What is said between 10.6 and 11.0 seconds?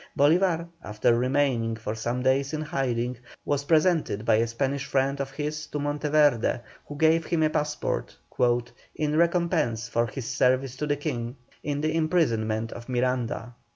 to the